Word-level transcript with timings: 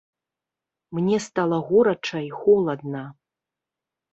Мне 0.99 1.17
стала 1.27 1.59
горача 1.67 2.19
і 2.29 2.33
холадна. 2.41 3.03